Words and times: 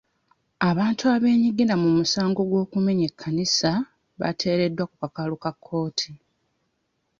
Abantu 0.69 1.03
abeenyigira 1.15 1.73
mu 1.83 1.89
musango 1.97 2.39
gw'okumenya 2.49 3.03
ekkanisa 3.09 3.71
baateereddwa 4.19 4.83
ku 4.89 4.95
kakalu 5.01 5.35
ka 5.43 5.51
kkooti. 5.55 6.11